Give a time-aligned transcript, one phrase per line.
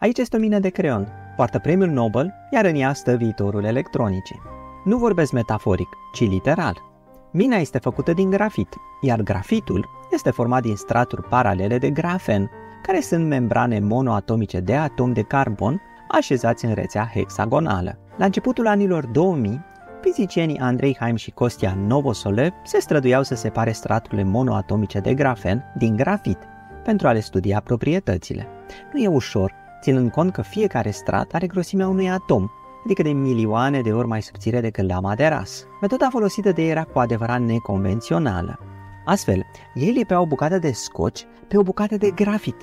[0.00, 4.40] Aici este o mină de creion, poartă premiul Nobel, iar în ea stă viitorul electronicii.
[4.84, 6.76] Nu vorbesc metaforic, ci literal.
[7.32, 12.50] Mina este făcută din grafit, iar grafitul este format din straturi paralele de grafen,
[12.82, 17.98] care sunt membrane monoatomice de atom de carbon așezați în rețea hexagonală.
[18.16, 19.60] La începutul anilor 2000,
[20.00, 25.96] fizicienii Andrei Haim și Kostia Novosolev se străduiau să separe straturile monoatomice de grafen din
[25.96, 26.38] grafit
[26.84, 28.46] pentru a le studia proprietățile.
[28.92, 32.48] Nu e ușor, ținând cont că fiecare strat are grosimea unui atom,
[32.84, 35.66] adică de milioane de ori mai subțire decât lama de ras.
[35.80, 38.58] Metoda folosită de ei era cu adevărat neconvențională.
[39.04, 42.56] Astfel, ei lipeau o bucată de scoci pe o bucată de grafit,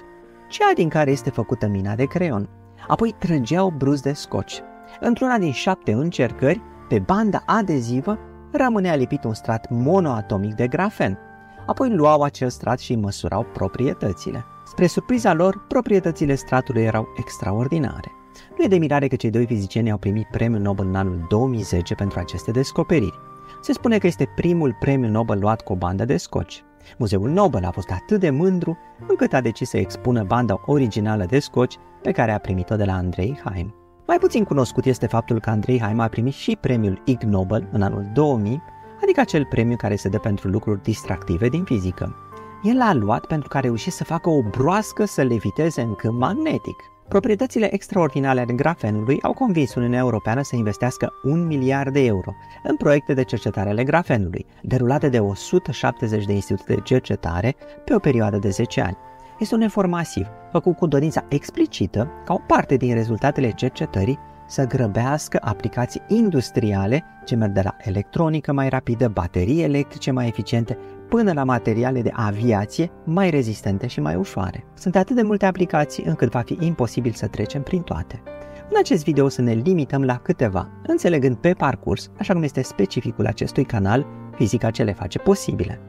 [0.50, 2.50] cea din care este făcută mina de creion.
[2.88, 4.62] Apoi trăgeau bruz de scoci.
[5.00, 8.20] Într-una din șapte încercări, pe banda adezivă
[8.52, 11.18] rămânea lipit un strat monoatomic de grafen.
[11.66, 14.46] Apoi luau acel strat și măsurau proprietățile.
[14.70, 18.12] Spre surpriza lor, proprietățile stratului erau extraordinare.
[18.58, 21.96] Nu e de mirare că cei doi fizicieni au primit premiul Nobel în anul 2010
[21.96, 23.20] pentru aceste descoperiri.
[23.62, 26.64] Se spune că este primul premiu Nobel luat cu o bandă de scoci.
[26.98, 31.40] Muzeul Nobel a fost atât de mândru încât a decis să expună banda originală de
[31.40, 33.76] scoci pe care a primit-o de la Andrei Haim.
[34.08, 37.82] Mai puțin cunoscut este faptul că Andrei Haim a primit și premiul Ig Nobel în
[37.82, 38.62] anul 2000,
[39.02, 42.27] adică acel premiu care se dă pentru lucruri distractive din fizică.
[42.64, 46.20] El l-a luat pentru că a reușit să facă o broască să leviteze în câmp
[46.20, 46.76] magnetic.
[47.08, 52.76] Proprietățile extraordinare ale grafenului au convins Uniunea Europeană să investească un miliard de euro în
[52.76, 58.38] proiecte de cercetare ale grafenului, derulate de 170 de institute de cercetare pe o perioadă
[58.38, 58.98] de 10 ani.
[59.40, 64.66] Este un efort masiv, făcut cu dorința explicită, ca o parte din rezultatele cercetării, să
[64.66, 70.78] grăbească aplicații industriale ce merg de la electronică mai rapidă, baterii electrice mai eficiente,
[71.10, 74.66] până la materiale de aviație mai rezistente și mai ușoare.
[74.74, 78.22] Sunt atât de multe aplicații încât va fi imposibil să trecem prin toate.
[78.70, 82.62] În acest video o să ne limităm la câteva, înțelegând pe parcurs, așa cum este
[82.62, 84.06] specificul acestui canal,
[84.36, 85.82] fizica ce le face posibile.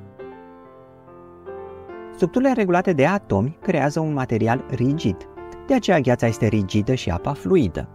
[2.15, 5.17] Structurile regulate de atomi creează un material rigid.
[5.67, 7.89] De aceea gheața este rigidă și apa fluidă.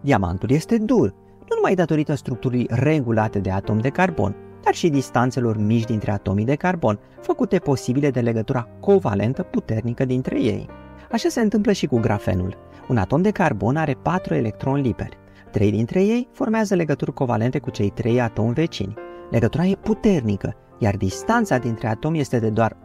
[0.00, 5.56] Diamantul este dur, nu numai datorită structurii regulate de atom de carbon, dar și distanțelor
[5.56, 10.68] mici dintre atomii de carbon, făcute posibile de legătura covalentă puternică dintre ei.
[11.12, 12.56] Așa se întâmplă și cu grafenul.
[12.88, 15.18] Un atom de carbon are patru electroni liberi.
[15.50, 18.94] Trei dintre ei formează legături covalente cu cei trei atomi vecini.
[19.30, 22.76] Legătura e puternică, iar distanța dintre atomi este de doar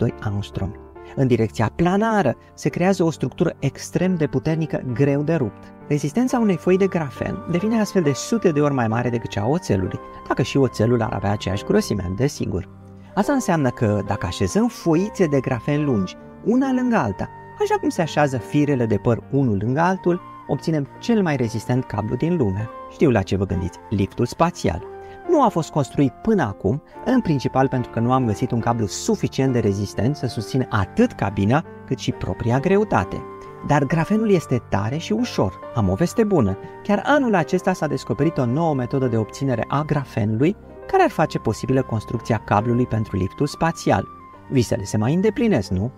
[0.00, 0.70] 1,42 angstrom.
[1.16, 5.73] În direcția planară se creează o structură extrem de puternică, greu de rupt.
[5.88, 9.42] Rezistența unei foi de grafen devine astfel de sute de ori mai mare decât cea
[9.42, 12.68] a oțelului, dacă și oțelul ar avea aceeași grosime, desigur.
[13.14, 17.28] Asta înseamnă că dacă așezăm foițe de grafen lungi, una lângă alta,
[17.60, 22.16] așa cum se așează firele de păr unul lângă altul, obținem cel mai rezistent cablu
[22.16, 22.68] din lume.
[22.90, 24.92] Știu la ce vă gândiți, liftul spațial
[25.28, 28.86] nu a fost construit până acum, în principal pentru că nu am găsit un cablu
[28.86, 33.22] suficient de rezistent să susțină atât cabina cât și propria greutate.
[33.66, 35.60] Dar grafenul este tare și ușor.
[35.74, 36.58] Am o veste bună.
[36.82, 41.38] Chiar anul acesta s-a descoperit o nouă metodă de obținere a grafenului care ar face
[41.38, 44.08] posibilă construcția cablului pentru liftul spațial.
[44.50, 45.92] Visele se mai îndeplinesc, nu?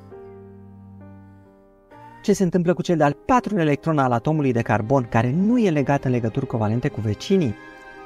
[2.23, 5.71] Ce se întâmplă cu cel de-al patrulea electron al atomului de carbon care nu e
[5.71, 7.55] legat în legături covalente cu vecinii?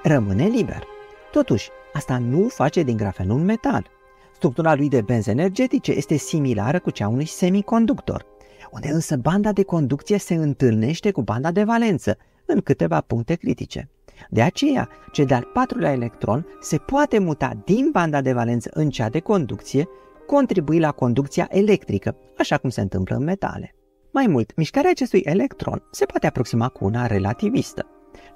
[0.02, 0.82] Rămâne liber.
[1.30, 3.86] Totuși, asta nu face din grafen un metal.
[4.34, 8.24] Structura lui de benzi energetice este similară cu cea unui semiconductor,
[8.70, 12.16] unde însă banda de conducție se întâlnește cu banda de valență
[12.46, 13.90] în câteva puncte critice.
[14.30, 19.08] De aceea, cel de-al patrulea electron se poate muta din banda de valență în cea
[19.08, 19.88] de conducție,
[20.26, 23.74] contribui la conducția electrică, așa cum se întâmplă în metale.
[24.12, 27.86] Mai mult, mișcarea acestui electron se poate aproxima cu una relativistă.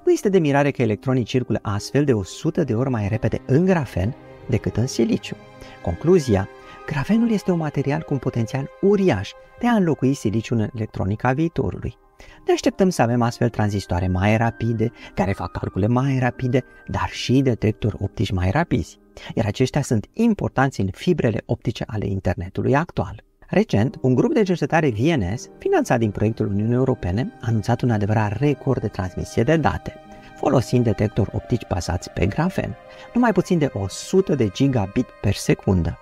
[0.05, 3.65] Nu este de mirare că electronii circulă astfel de 100 de ori mai repede în
[3.65, 4.15] grafen
[4.49, 5.35] decât în siliciu.
[5.83, 6.49] Concluzia,
[6.85, 11.97] grafenul este un material cu un potențial uriaș de a înlocui siliciul în electronica viitorului.
[12.45, 17.41] Ne așteptăm să avem astfel tranzistoare mai rapide, care fac calcule mai rapide, dar și
[17.41, 18.99] detectori optici mai rapizi,
[19.35, 23.23] iar aceștia sunt importanți în fibrele optice ale internetului actual.
[23.47, 28.37] Recent, un grup de cercetare VNS, finanțat din proiectul Uniunii Europene, a anunțat un adevărat
[28.37, 29.93] record de transmisie de date,
[30.35, 32.75] folosind detectori optici bazați pe grafen,
[33.13, 35.99] numai puțin de 100 de gigabit per secundă.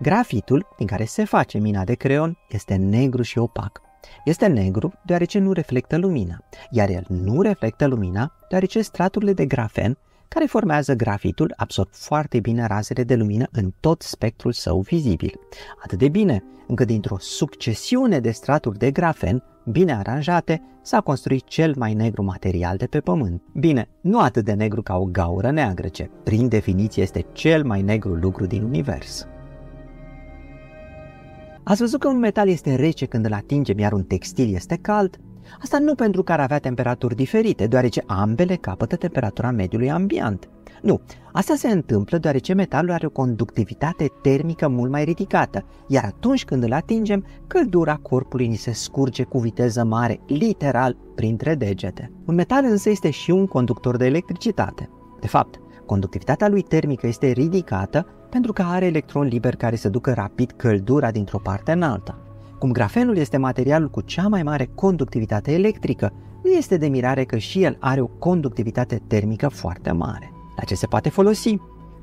[0.00, 3.80] Grafitul din care se face mina de creon este negru și opac.
[4.24, 9.98] Este negru deoarece nu reflectă lumina, iar el nu reflectă lumina deoarece straturile de grafen
[10.28, 15.40] care formează grafitul absorb foarte bine razele de lumină în tot spectrul său vizibil.
[15.84, 21.74] Atât de bine, încât dintr-o succesiune de straturi de grafen bine aranjate, s-a construit cel
[21.76, 23.42] mai negru material de pe pământ.
[23.54, 27.82] Bine, nu atât de negru ca o gaură neagră, ce prin definiție este cel mai
[27.82, 29.26] negru lucru din univers.
[31.68, 35.20] Ați văzut că un metal este rece când îl atingem, iar un textil este cald?
[35.62, 40.48] Asta nu pentru că ar avea temperaturi diferite, deoarece ambele capătă temperatura mediului ambient.
[40.82, 41.00] Nu,
[41.32, 46.62] asta se întâmplă deoarece metalul are o conductivitate termică mult mai ridicată, iar atunci când
[46.62, 52.12] îl atingem, căldura corpului ni se scurge cu viteză mare, literal, printre degete.
[52.26, 54.90] Un metal însă este și un conductor de electricitate.
[55.20, 60.12] De fapt, conductivitatea lui termică este ridicată pentru că are electroni liberi care să ducă
[60.12, 62.18] rapid căldura dintr-o parte în alta.
[62.58, 67.36] Cum grafenul este materialul cu cea mai mare conductivitate electrică, nu este de mirare că
[67.36, 70.32] și el are o conductivitate termică foarte mare.
[70.56, 71.56] La ce se poate folosi?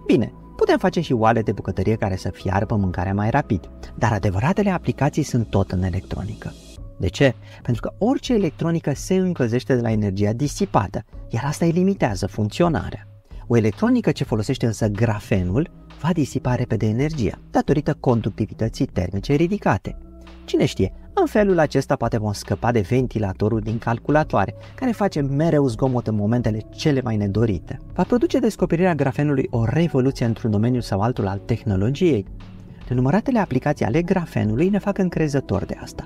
[0.05, 4.69] Bine, putem face și oale de bucătărie care să fiarbă mâncarea mai rapid, dar adevăratele
[4.69, 6.53] aplicații sunt tot în electronică.
[6.97, 7.35] De ce?
[7.61, 13.07] Pentru că orice electronică se încălzește de la energia disipată, iar asta îi limitează funcționarea.
[13.47, 15.71] O electronică ce folosește însă grafenul
[16.01, 19.97] va disipa repede energia, datorită conductivității termice ridicate.
[20.45, 25.67] Cine știe, în felul acesta poate vom scăpa de ventilatorul din calculatoare, care face mereu
[25.67, 27.79] zgomot în momentele cele mai nedorite.
[27.93, 32.25] Va produce descoperirea grafenului o revoluție într-un domeniu sau altul al tehnologiei.
[32.89, 36.05] Nenumăratele aplicații ale grafenului ne fac încrezători de asta,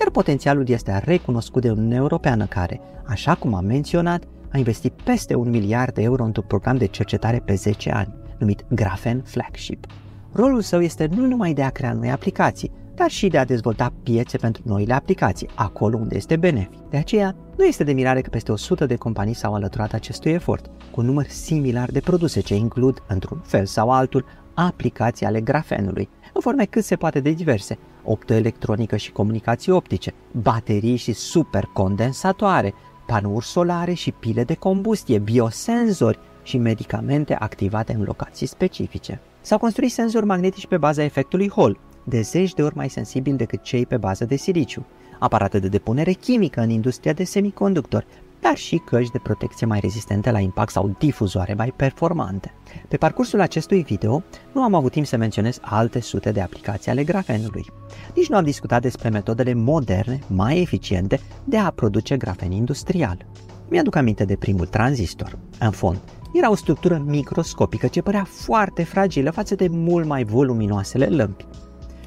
[0.00, 5.34] iar potențialul este recunoscut de Uniunea Europeană care, așa cum am menționat, a investit peste
[5.34, 9.86] un miliard de euro într-un program de cercetare pe 10 ani, numit Grafen Flagship.
[10.32, 13.92] Rolul său este nu numai de a crea noi aplicații, dar și de a dezvolta
[14.02, 16.78] piețe pentru noile aplicații, acolo unde este benefic.
[16.90, 20.70] De aceea, nu este de mirare că peste 100 de companii s-au alăturat acestui efort,
[20.90, 24.24] cu un număr similar de produse ce includ, într-un fel sau altul,
[24.54, 30.96] aplicații ale grafenului, în forme cât se poate de diverse, optoelectronică și comunicații optice, baterii
[30.96, 32.74] și supercondensatoare,
[33.10, 39.20] panouri solare și pile de combustie, biosenzori și medicamente activate în locații specifice.
[39.40, 43.62] S-au construit senzori magnetici pe baza efectului Hall, de zeci de ori mai sensibil decât
[43.62, 44.86] cei pe bază de siliciu,
[45.18, 48.06] aparate de depunere chimică în industria de semiconductori,
[48.40, 52.54] dar și căști de protecție mai rezistente la impact sau difuzoare mai performante.
[52.88, 54.22] Pe parcursul acestui video
[54.52, 57.66] nu am avut timp să menționez alte sute de aplicații ale grafenului.
[58.14, 63.26] Nici nu am discutat despre metodele moderne, mai eficiente, de a produce grafen industrial.
[63.68, 65.38] Mi-aduc aminte de primul tranzistor.
[65.58, 65.98] În fond,
[66.32, 71.46] era o structură microscopică ce părea foarte fragilă față de mult mai voluminoasele lămpi.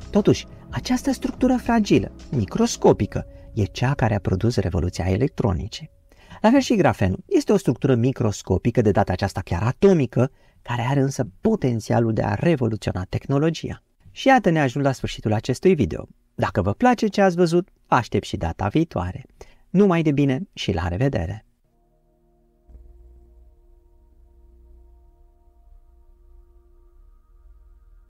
[0.10, 5.93] Totuși, această structură fragilă, microscopică, e cea care a produs revoluția electronice.
[6.44, 10.32] La fel și grafenul este o structură microscopică, de data aceasta chiar atomică,
[10.62, 13.84] care are însă potențialul de a revoluționa tehnologia.
[14.12, 16.08] Și iată ne ajung la sfârșitul acestui video.
[16.36, 19.26] Dacă vă place ce ați văzut, aștept și data viitoare.
[19.70, 21.46] Numai de bine și la revedere!